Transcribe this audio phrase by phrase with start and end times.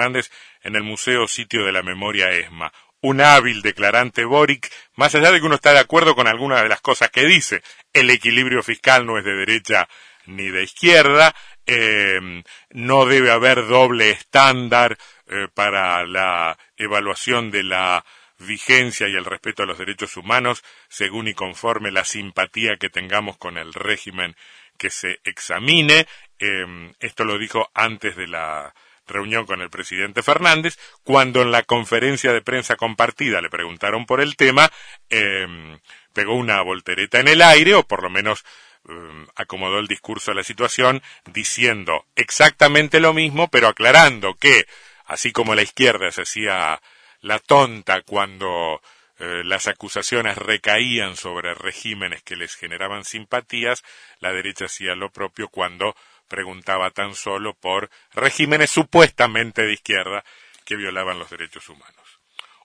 [0.00, 0.30] Fernández
[0.62, 2.72] en el Museo Sitio de la Memoria ESMA.
[3.02, 6.68] Un hábil declarante Boric, más allá de que uno está de acuerdo con algunas de
[6.68, 9.88] las cosas que dice, el equilibrio fiscal no es de derecha
[10.26, 11.34] ni de izquierda,
[11.66, 18.04] eh, no debe haber doble estándar eh, para la evaluación de la
[18.38, 23.36] vigencia y el respeto a los derechos humanos según y conforme la simpatía que tengamos
[23.36, 24.34] con el régimen
[24.78, 26.06] que se examine.
[26.38, 28.74] Em, esto lo dijo antes de la
[29.10, 34.20] reunión con el presidente Fernández, cuando en la conferencia de prensa compartida le preguntaron por
[34.20, 34.70] el tema,
[35.10, 35.78] em,
[36.14, 38.44] pegó una voltereta en el aire, o por lo menos
[38.88, 44.66] em, acomodó el discurso a la situación, diciendo exactamente lo mismo, pero aclarando que,
[45.04, 46.80] así como la izquierda se hacía
[47.20, 48.80] la tonta cuando
[49.18, 53.84] eh, las acusaciones recaían sobre regímenes que les generaban simpatías,
[54.18, 55.94] la derecha hacía lo propio cuando
[56.30, 60.24] preguntaba tan solo por regímenes supuestamente de izquierda
[60.64, 61.96] que violaban los derechos humanos.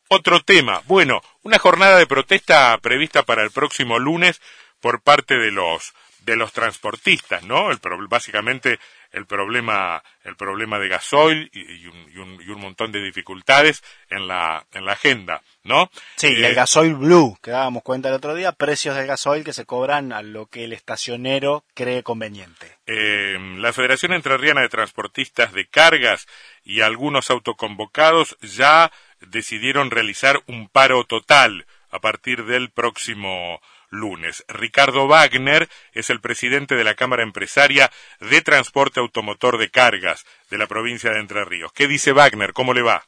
[0.08, 4.40] Otro tema, bueno, una jornada de protesta prevista para el próximo lunes
[4.80, 7.72] por parte de los de los transportistas, ¿no?
[7.72, 8.80] El, básicamente
[9.16, 14.66] el problema, el problema de gasoil y, un, y, un, montón de dificultades en la,
[14.74, 15.90] en la agenda, ¿no?
[16.18, 19.46] Sí, y el eh, gasoil blue, que dábamos cuenta el otro día, precios del gasoil
[19.46, 22.78] que se cobran a lo que el estacionero cree conveniente.
[22.88, 26.28] Eh, la Federación Entrerriana de Transportistas de Cargas
[26.66, 34.44] y algunos autoconvocados ya decidieron realizar un paro total a partir del próximo lunes.
[34.48, 40.58] Ricardo Wagner es el presidente de la Cámara Empresaria de Transporte Automotor de Cargas de
[40.58, 41.72] la provincia de Entre Ríos.
[41.74, 42.54] ¿Qué dice Wagner?
[42.54, 43.06] ¿Cómo le va?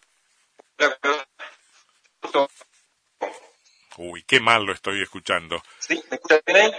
[3.97, 5.63] Uy, qué mal lo estoy escuchando.
[5.79, 6.03] ¿Sí?
[6.09, 6.71] ¿Me escucha bien?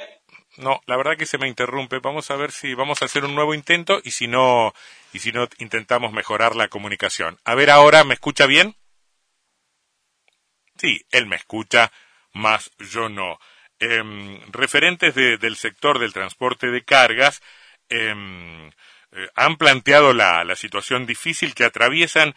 [0.58, 2.00] No, la verdad que se me interrumpe.
[2.00, 4.74] Vamos a ver si vamos a hacer un nuevo intento y si no
[5.12, 7.38] y si no intentamos mejorar la comunicación.
[7.44, 8.76] A ver ahora, ¿me escucha bien?
[10.76, 11.92] Sí, él me escucha,
[12.32, 13.38] más yo no.
[13.80, 17.40] Em, referentes del sector del transporte de cargas
[17.88, 18.66] em,
[19.12, 22.34] eh, han planteado la, situación difícil que atraviesan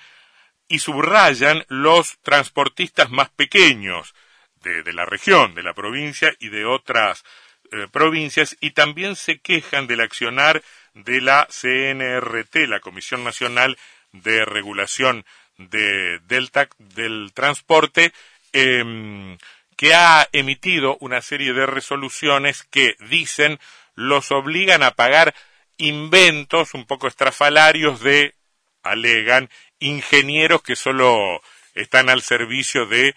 [0.68, 4.14] y subrayan los transportistas más pequeños
[4.62, 7.24] de, la región, de la provincia y de otras
[7.72, 10.62] eh, provincias y también se quejan del accionar
[10.94, 13.80] de la CNRT, la Comisión Nacional
[14.12, 15.26] de Regulación
[15.58, 18.14] de, del, del Transporte,
[18.54, 19.38] em,
[19.82, 23.60] que ha emitido una serie de resoluciones que dicen
[23.96, 25.34] los obligan a pagar
[25.78, 28.36] inventos un poco estrafalarios de,
[28.84, 29.50] alegan,
[29.80, 31.42] ingenieros que solo
[31.74, 33.16] están al servicio de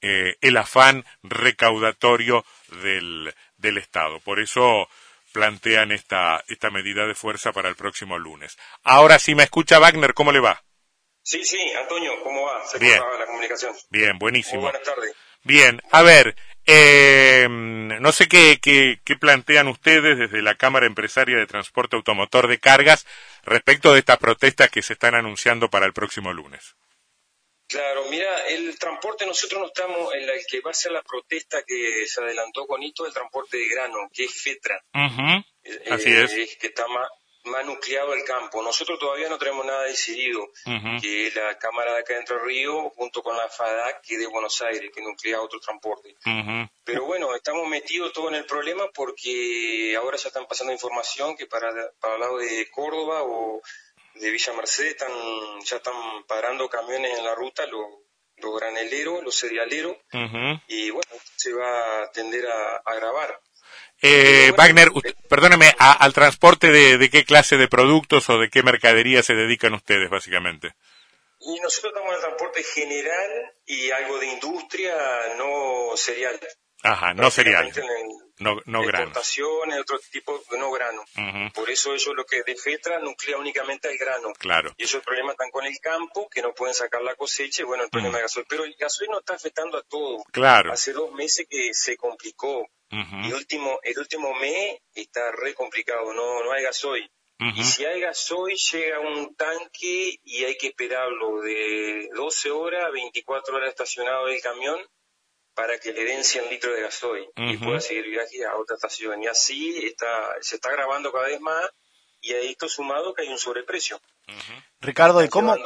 [0.00, 2.44] eh, el afán recaudatorio
[2.82, 4.18] del, del Estado.
[4.18, 4.88] Por eso
[5.30, 8.58] plantean esta, esta medida de fuerza para el próximo lunes.
[8.82, 10.64] Ahora, si me escucha Wagner, ¿cómo le va?
[11.22, 12.64] Sí, sí, Antonio, ¿cómo va?
[12.66, 13.00] Se Bien.
[13.18, 13.74] la comunicación.
[13.90, 14.62] Bien, buenísimo.
[14.62, 15.14] buenas tardes.
[15.44, 21.46] Bien, a ver, eh, no sé qué, qué, plantean ustedes desde la Cámara Empresaria de
[21.46, 23.06] Transporte Automotor de Cargas
[23.44, 26.76] respecto de estas protestas que se están anunciando para el próximo lunes.
[27.66, 31.62] Claro, mira, el transporte, nosotros no estamos en la que va a ser la protesta
[31.66, 34.84] que se adelantó con esto, el transporte de grano, que es FETRA.
[35.90, 36.56] Así eh, es.
[36.58, 37.08] Que está más,
[37.44, 38.62] más nucleado el campo.
[38.62, 40.48] Nosotros todavía no tenemos nada decidido,
[41.00, 44.60] que la Cámara de acá de Entre Ríos, junto con la FADAC, que de Buenos
[44.62, 46.14] Aires, que nuclea otro transporte.
[46.84, 51.46] Pero bueno, estamos metidos todo en el problema porque ahora ya están pasando información que
[51.46, 53.62] para, para el lado de Córdoba o
[54.14, 55.12] de Villa Mercedes están,
[55.64, 57.86] ya están parando camiones en la ruta, los,
[58.36, 59.96] los graneleros, los cerealeros,
[60.68, 63.40] y bueno, se va a tender a, a agravar.
[64.04, 64.88] Eh, Wagner,
[65.28, 70.10] perdóneme, ¿al transporte de, qué clase de productos o de qué mercadería se dedican ustedes,
[70.10, 70.74] básicamente?
[71.38, 74.94] Y nosotros estamos en transporte general y algo de industria
[75.38, 76.38] no cereal.
[76.82, 77.72] Ajá, no cereal.
[78.42, 79.12] No, no grano.
[79.80, 81.04] otro tipo, no grano.
[81.54, 84.32] Por eso ellos lo que defetra nuclea únicamente el grano.
[84.38, 84.74] Claro.
[84.76, 87.64] Y eso el problema están con el campo, que no pueden sacar la cosecha, y
[87.64, 88.46] bueno, el problema de gasoil.
[88.48, 90.24] Pero el gasoil no está afectando a todo.
[90.32, 90.72] Claro.
[90.72, 96.44] Hace dos meses que se complicó y último, el último mes está re complicado, no,
[96.44, 97.10] no hay gasoil.
[97.56, 102.90] Y si hay gasoil, llega un tanque y hay que esperarlo de 12 horas a
[102.90, 104.78] 24 horas estacionado el camión
[105.54, 109.22] para que le den 100 litros de gasoil y pueda seguir viaje a otra estación.
[109.22, 111.70] Y así está, se está grabando cada vez más
[112.20, 114.00] y a esto sumado que hay un sobreprecio.
[114.80, 115.56] Ricardo, ¿y cómo,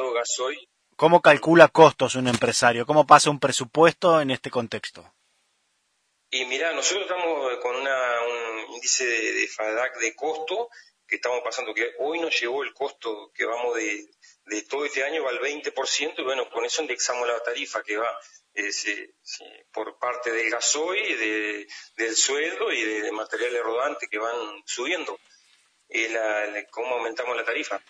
[0.95, 2.85] cómo calcula costos un empresario?
[2.85, 5.13] ¿Cómo pasa un presupuesto en este contexto?
[6.29, 10.69] Y mira, nosotros estamos con una, un índice de, FADAC de costo
[11.07, 14.09] que estamos pasando, que hoy nos llevó el costo que vamos de,
[14.47, 17.95] de todo este año va al 20% y bueno, con eso indexamos la tarifa que
[17.95, 18.13] va
[19.71, 25.19] por parte del gasoil, de, del sueldo y de, materiales rodantes que van subiendo.
[25.89, 27.81] La, cómo aumentamos la tarifa.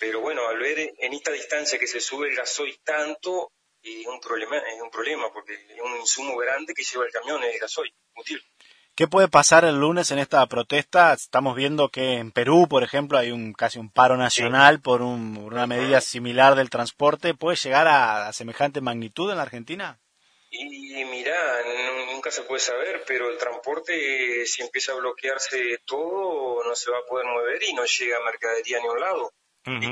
[0.00, 3.52] Pero bueno, al ver en esta distancia que se sube el gasoil tanto,
[3.82, 7.42] es un problema, es un problema porque es un insumo grande que lleva el camión,
[7.42, 7.92] el gasoil,
[8.94, 11.14] ¿Qué puede pasar el lunes en esta protesta?
[11.14, 15.66] Estamos viendo que en Perú, por ejemplo, hay un casi un paro nacional por una
[15.66, 17.32] medida similar del transporte.
[17.34, 19.98] ¿Puede llegar a, semejante magnitud en la Argentina?
[20.54, 21.62] Y mira,
[22.12, 26.98] nunca se puede saber, pero el transporte, si empieza a bloquearse todo, no se va
[26.98, 29.32] a poder mover y no llega mercadería a ningún lado.
[29.64, 29.90] y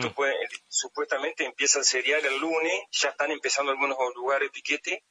[0.68, 5.02] supuestamente empieza el serial el lunes, ya están empezando algunos lugares piquete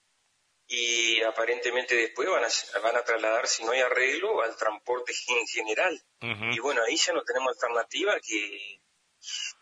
[0.67, 5.47] y aparentemente después van a, van a trasladar, si no hay arreglo, al transporte en
[5.47, 5.99] general.
[6.21, 8.79] Y bueno, ahí ya no tenemos alternativa que,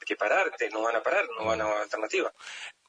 [0.05, 2.33] que pararte, no van a parar, no van a alternativa.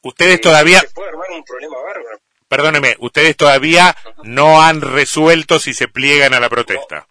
[0.03, 0.81] Ustedes eh, todavía...
[0.81, 2.19] Se puede armar un problema bárbaro.
[2.49, 7.07] Perdóneme, ustedes todavía no han resuelto si se pliegan a la protesta.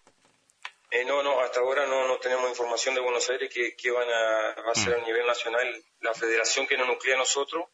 [0.91, 4.71] Eh, no, no, hasta ahora no, no tenemos información de Buenos Aires que, van a,
[4.71, 5.01] hacer mm.
[5.01, 7.65] a nivel nacional la federación que nos nuclea a nosotros,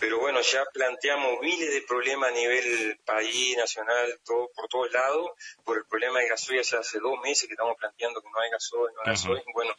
[0.00, 5.30] pero bueno, ya planteamos miles de problemas a nivel país, nacional, todo por todos lados,
[5.64, 8.50] por el problema de gasoil, ya hace dos meses que estamos planteando que no hay
[8.50, 9.72] gasoil, no hay gasoil, bueno,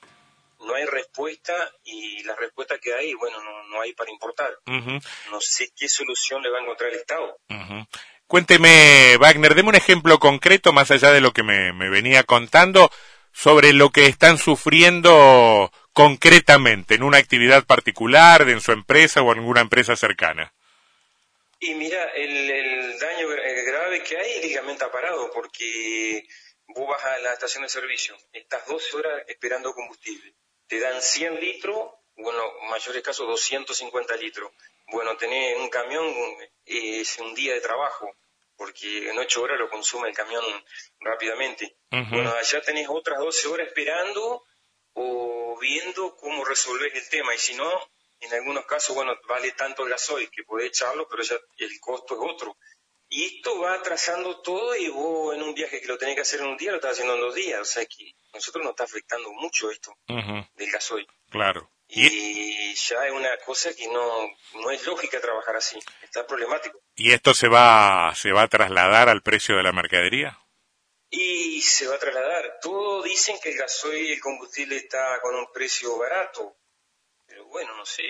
[0.60, 1.54] no hay respuesta
[1.84, 4.52] y la respuesta que hay, bueno, no, no hay para importar.
[4.66, 7.40] No sé qué solución le va a encontrar el Estado.
[8.28, 12.92] Cuénteme, Wagner, deme un ejemplo concreto, más allá de lo que me, venía contando,
[13.32, 19.40] sobre lo que están sufriendo concretamente en una actividad particular, en su empresa o en
[19.40, 20.54] alguna empresa cercana.
[21.60, 26.24] Y mira, el, daño grave que hay es ha parado, porque
[26.68, 30.36] vos vas a la estación de servicio, estás 12 horas esperando combustible,
[30.70, 34.52] te dan 100 litros, bueno, en mayores casos 250 litros.
[34.92, 36.06] Bueno, tener un camión
[36.64, 38.16] es un día de trabajo,
[38.56, 40.44] porque en ocho horas lo consume el camión
[41.00, 41.76] rápidamente.
[41.90, 44.44] Bueno, allá tenés otras 12 horas esperando
[44.94, 47.72] o viendo cómo resolver el tema, y si no,
[48.20, 52.16] en algunos casos, bueno, vale tanto el gasoil que podés echarlo, pero ya el costo
[52.16, 52.58] es otro.
[53.12, 56.42] Y esto va atrasando todo y vos en un viaje que lo tenés que hacer
[56.42, 57.60] en un día lo estás haciendo en dos días.
[57.60, 61.08] O sea que a nosotros nos está afectando mucho esto del gasoil.
[61.30, 61.72] Claro.
[61.92, 64.28] Y ya es una cosa que no,
[64.62, 66.80] no es lógica trabajar así, está problemático.
[66.96, 70.38] ¿Y esto se va, se va a trasladar al precio de la mercadería?
[71.10, 72.60] Y se va a trasladar.
[72.62, 76.59] Todos dicen que el gasoil y el combustible está con un precio barato.
[77.50, 78.04] Bueno, no sé,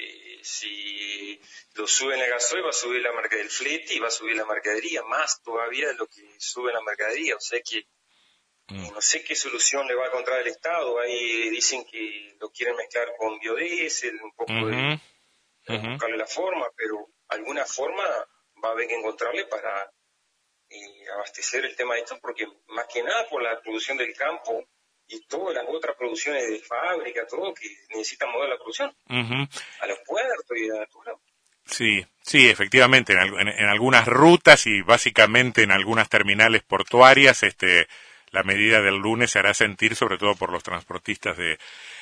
[0.44, 1.42] si
[1.74, 4.36] lo suben el gasoil va a subir la marca del flete y va a subir
[4.36, 7.36] la mercadería, más todavía de lo que sube la mercadería.
[7.36, 7.88] O sea que
[8.70, 8.94] Mm.
[8.94, 11.00] no sé qué solución le va a encontrar el Estado.
[11.00, 15.00] Ahí dicen que lo quieren mezclar con biodiesel, un poco de,
[15.68, 18.04] buscarle la forma, pero alguna forma
[18.64, 19.92] va a haber que encontrarle para
[20.70, 24.64] eh, abastecer el tema de esto, porque más que nada por la producción del campo
[25.10, 30.00] y todas las otras producciones de fábrica, todo que necesitan mover la producción a los
[30.06, 31.22] puertos y a todos lados.
[31.66, 37.88] Sí, sí, efectivamente, en, en, algunas rutas y básicamente en algunas terminales portuarias, este,
[38.32, 41.58] la medida del lunes se hará sentir sobre todo por los transportistas de,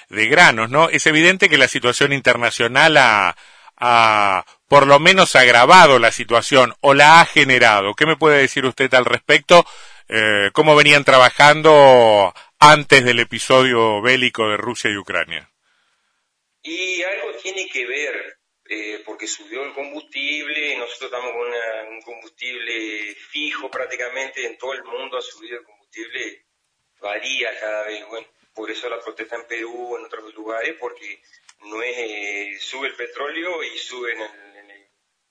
[0.09, 0.89] granos, ¿no?
[0.89, 7.21] Es evidente que la situación internacional ha, por lo menos agravado la situación o la
[7.21, 7.93] ha generado.
[7.93, 9.65] ¿Qué me puede decir usted al respecto?
[10.09, 15.51] Eh, ¿Cómo venían trabajando antes del episodio bélico de Rusia y Ucrania?
[16.63, 23.15] Y algo tiene que ver, eh, porque subió el combustible, nosotros estamos con un combustible
[23.15, 26.45] fijo prácticamente en todo el mundo, ha subido el combustible
[26.99, 28.05] varía cada vez.
[28.07, 31.21] Bueno, por eso la protesta en Perú, en otros lugares, porque
[31.61, 34.19] no es, eh, sube el petróleo y sube en,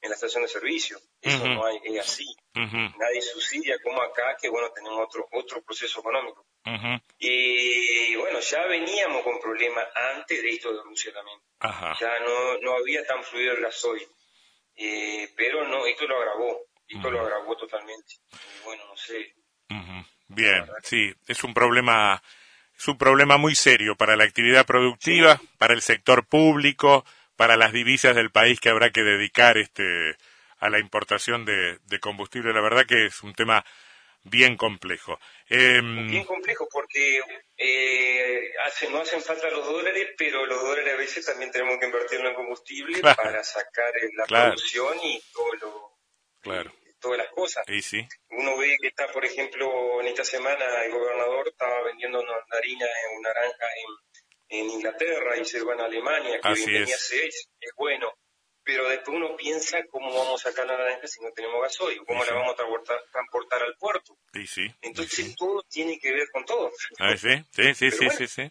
[0.09, 1.01] la estación de servicio.
[1.21, 2.37] Eso no hay, es así.
[2.55, 6.47] Nadie subsidia como acá, que bueno, tenemos otro, otro proceso económico.
[7.19, 11.39] Y bueno, ya veníamos con problemas antes de esto de Rusia también.
[12.01, 14.07] Ya no, no había tan fluido el gasoil.
[14.77, 16.61] Eh, pero no, esto lo agravó.
[16.89, 18.15] Esto lo agravó totalmente.
[18.65, 19.35] bueno, no sé.
[20.29, 22.21] Bien, sí, es un problema
[22.79, 27.05] es un problema muy serio para la actividad productiva, para el sector público,
[27.37, 30.17] para las divisas del país que habrá que dedicar este
[30.59, 32.53] a la importación de, combustible.
[32.53, 33.65] La verdad que es un tema
[34.31, 35.19] bien complejo.
[35.49, 37.21] Em, bien complejo porque
[37.57, 38.53] eh,
[38.91, 42.35] no hacen falta los dólares, pero los dólares a veces también tenemos que invertirlo en
[42.35, 45.99] combustible para sacar la producción y todo lo...
[46.41, 47.65] Claro todas las cosas.
[47.83, 48.09] sí.
[48.31, 52.87] Uno ve que está, por ejemplo, en esta semana el gobernador estaba vendiendo una harina
[52.87, 54.17] en naranja en
[54.49, 58.06] en Inglaterra y se va en Alemania, que Así es, es bueno.
[58.89, 62.33] Después uno piensa cómo vamos a sacar la naranja si no tenemos gasoil, cómo la
[62.33, 64.17] vamos a transportar, transportar al puerto.
[64.33, 64.67] Sí, sí.
[64.83, 66.71] Entonces todo tiene que ver con todo.
[66.99, 68.15] Ah, sí, sí, sí, sí, bueno.
[68.19, 68.51] sí, sí.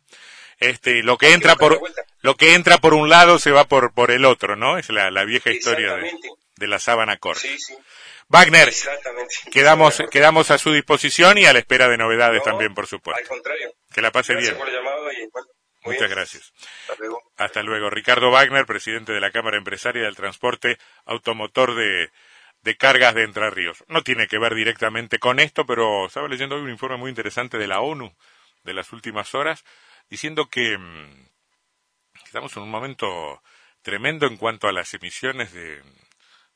[0.59, 1.81] Este, lo que entra por,
[2.21, 4.77] lo que entra por un lado se va por, por el otro, ¿no?
[4.77, 6.11] Es la, la vieja historia de,
[6.55, 7.41] de la sábana corta.
[7.41, 7.75] Sí, sí.
[8.27, 8.71] Wagner,
[9.51, 12.89] quedamos, quedamos a su disposición y a la espera de novedades no, también, por Al
[12.89, 13.27] supuesto.
[13.29, 13.73] contrario.
[13.93, 14.59] Que la pase Gracias bien.
[14.59, 16.11] por el llamado y bueno, muy Muchas bien.
[16.11, 16.53] gracias.
[16.81, 17.21] Hasta luego.
[17.37, 17.89] Hasta luego.
[17.89, 22.11] Ricardo Wagner, presidente de la Cámara Empresaria del Transporte Automotor de,
[22.61, 23.83] de Cargas de Entre Ríos.
[23.87, 27.57] No tiene que ver directamente con esto, pero estaba leyendo hoy un informe muy interesante
[27.57, 28.13] de la ONU
[28.63, 29.63] de las últimas horas,
[30.09, 31.27] diciendo que mm,
[32.25, 33.41] estamos en un momento
[33.83, 35.83] tremendo en cuanto a las emisiones de,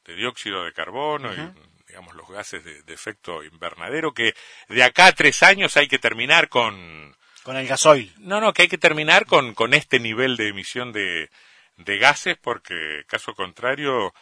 [0.06, 1.54] de dióxido de carbono y
[1.88, 4.34] digamos los gases de, de efecto invernadero, que
[4.68, 8.14] de acá a tres años hay que terminar con Con el gasoil.
[8.20, 11.30] no, no, que hay que terminar con, con este nivel de emisión de,
[11.78, 14.14] de gases porque, caso contrario,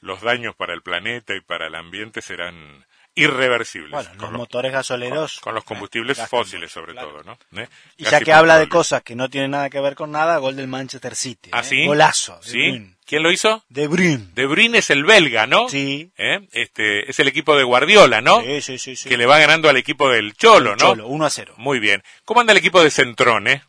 [0.00, 3.90] los daños para el planeta y para el ambiente serán irreversibles.
[3.90, 5.40] Bueno, los con, los, motores gasoleros.
[5.40, 7.10] con los combustibles gastan fósiles, sobre claro.
[7.10, 7.60] todo, ¿no?
[7.60, 7.68] ¿Eh?
[7.96, 10.56] Y ya que habla de cosas que no tienen nada que ver con nada, gol
[10.56, 11.50] del Manchester City.
[11.52, 11.64] ¿Ah, ¿eh?
[11.64, 11.86] sí?
[11.86, 12.38] Golazo.
[12.44, 12.58] De ¿Sí?
[12.58, 12.96] Bruyne.
[13.04, 13.64] ¿Quién lo hizo?
[13.68, 14.28] De Bruyne.
[14.34, 15.68] De Bruyne es el belga, ¿no?
[15.68, 16.10] Sí.
[16.16, 16.48] ¿Eh?
[16.52, 18.40] Este, es el equipo de Guardiola, ¿no?
[18.40, 18.96] Sí, sí, sí.
[18.96, 19.08] sí.
[19.08, 20.90] Que le va ganando al equipo del Cholo, ¿no?
[20.90, 21.54] Cholo, 1 a 0.
[21.58, 22.02] Muy bien.
[22.24, 23.62] ¿Cómo anda el equipo de Centrone?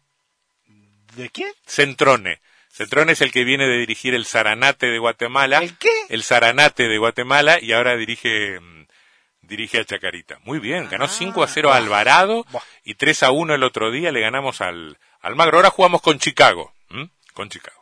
[1.15, 1.51] ¿De quién?
[1.65, 2.39] Centrone.
[2.71, 5.59] Centrone es el que viene de dirigir el Zaranate de Guatemala.
[5.59, 5.89] ¿El qué?
[6.09, 8.82] El Zaranate de Guatemala y ahora dirige mm,
[9.55, 10.39] dirige a Chacarita.
[10.45, 12.63] Muy bien, ganó 5 a 0 a Alvarado Buah.
[12.83, 15.57] y 3 a 1 el otro día le ganamos al al Magro.
[15.57, 17.09] Ahora jugamos con Chicago, ¿m?
[17.33, 17.81] con Chicago.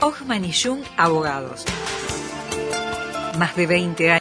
[0.00, 1.64] Hoffman y Jung Abogados.
[3.38, 4.12] Más de 20 años.